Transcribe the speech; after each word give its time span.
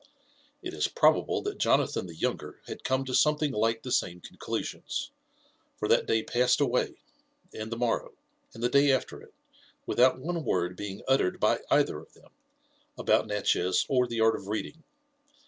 It 0.63 0.73
is 0.73 0.87
probable 0.87 1.43
that 1.43 1.59
Jonathan 1.59 2.07
the 2.07 2.15
younger 2.15 2.59
had 2.65 2.83
come 2.83 3.05
to 3.05 3.13
something 3.13 3.51
like 3.51 3.83
the 3.83 3.91
same 3.91 4.19
conclusions; 4.19 5.11
for 5.77 5.87
that 5.89 6.07
day 6.07 6.23
passed 6.23 6.59
away, 6.59 6.95
and 7.53 7.71
the 7.71 7.77
morrow, 7.77 8.13
and 8.55 8.63
the 8.63 8.67
day 8.69 8.87
afier 8.87 9.21
it, 9.21 9.33
without 9.85 10.17
one 10.17 10.43
word 10.43 10.75
being 10.75 11.03
uttered 11.07 11.39
by 11.39 11.59
either 11.69 11.99
of 11.99 12.15
them 12.15 12.31
about 12.97 13.27
Natchez, 13.27 13.85
or 13.89 14.07
the 14.07 14.21
art 14.21 14.35
of 14.35 14.47
reading. 14.47 14.83